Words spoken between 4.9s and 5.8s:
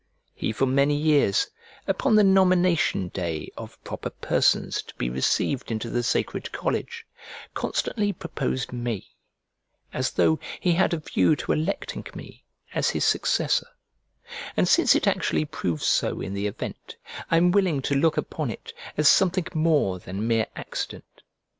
be received